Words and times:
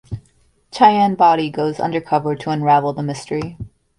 Cheyenne 0.71 1.13
Bodie 1.15 1.51
goes 1.51 1.79
undercover 1.79 2.33
to 2.35 2.49
unravel 2.49 2.91
the 2.91 3.03
mystery. 3.03 3.55